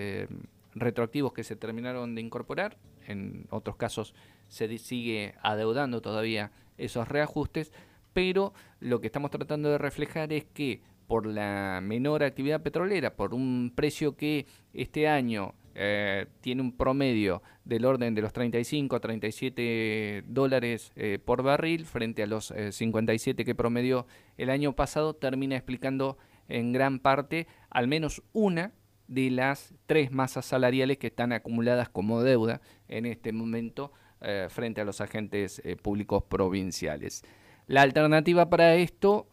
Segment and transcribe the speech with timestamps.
[0.75, 4.14] retroactivos que se terminaron de incorporar, en otros casos
[4.48, 7.72] se sigue adeudando todavía esos reajustes,
[8.12, 13.34] pero lo que estamos tratando de reflejar es que por la menor actividad petrolera, por
[13.34, 19.00] un precio que este año eh, tiene un promedio del orden de los 35 a
[19.00, 25.14] 37 dólares eh, por barril frente a los 57 eh, que promedió el año pasado,
[25.14, 28.73] termina explicando en gran parte al menos una
[29.12, 34.80] de las tres masas salariales que están acumuladas como deuda en este momento eh, frente
[34.80, 37.22] a los agentes eh, públicos provinciales.
[37.66, 39.28] La alternativa para esto,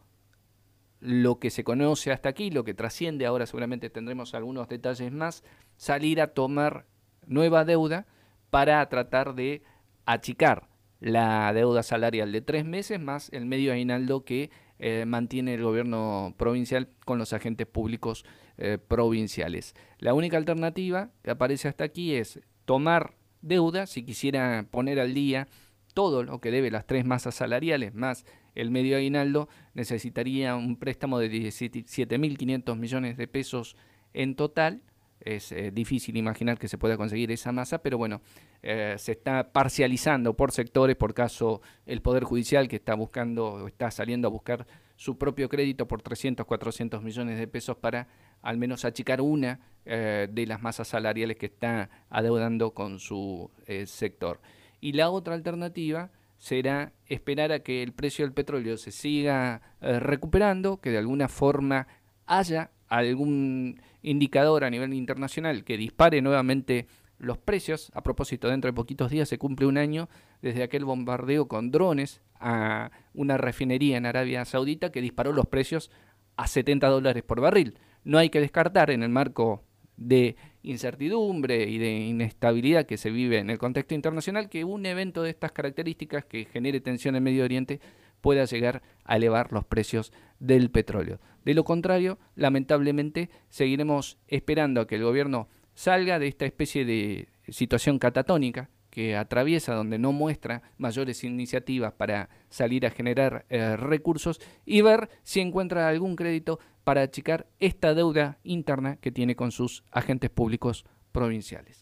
[1.00, 5.44] lo que se conoce hasta aquí, lo que trasciende, ahora seguramente tendremos algunos detalles más,
[5.78, 6.86] salir a tomar
[7.26, 8.06] nueva deuda
[8.50, 9.64] para tratar de
[10.06, 10.68] achicar
[11.00, 16.34] la deuda salarial de tres meses más el medio aguinaldo que eh, mantiene el gobierno
[16.38, 18.26] provincial con los agentes públicos
[18.58, 19.76] eh, provinciales.
[20.00, 25.48] La única alternativa que aparece hasta aquí es tomar deuda, si quisiera poner al día
[25.94, 28.26] todo lo que debe las tres masas salariales más
[28.56, 33.76] el medio aguinaldo, necesitaría un préstamo de 17.500 millones de pesos
[34.14, 34.82] en total.
[35.20, 38.22] Es eh, difícil imaginar que se pueda conseguir esa masa, pero bueno,
[38.64, 43.92] eh, se está parcializando por sectores, por caso el Poder Judicial que está buscando, está
[43.92, 44.66] saliendo a buscar
[44.96, 48.08] su propio crédito por 300, 400 millones de pesos para
[48.42, 53.52] al menos achicar una eh, de las masas salariales que está adeudando con su
[53.86, 54.40] sector.
[54.80, 60.78] Y la otra alternativa será esperar a que el precio del petróleo se siga recuperando,
[60.78, 61.88] que de alguna forma
[62.26, 67.92] haya algún indicador a nivel internacional que dispare nuevamente los precios.
[67.94, 70.10] A propósito, dentro de poquitos días se cumple un año
[70.42, 75.92] desde aquel bombardeo con drones a una refinería en Arabia Saudita que disparó los precios
[76.38, 79.64] a 70 dólares por barril no hay que descartar en el marco
[79.98, 85.24] de incertidumbre y de inestabilidad que se vive en el contexto internacional que un evento
[85.24, 87.80] de estas características que genere tensión en Medio Oriente
[88.22, 91.20] pueda llegar a elevar los precios del petróleo.
[91.46, 97.30] De lo contrario, lamentablemente, seguiremos esperando a que el gobierno salga de esta especie de
[97.48, 104.42] situación catatónica que atraviesa, donde no muestra mayores iniciativas para salir a generar eh, recursos
[104.66, 109.84] y ver si encuentra algún crédito para achicar esta deuda interna que tiene con sus
[109.92, 111.82] agentes públicos provinciales.